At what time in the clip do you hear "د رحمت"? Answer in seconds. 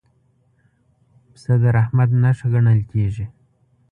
1.61-2.09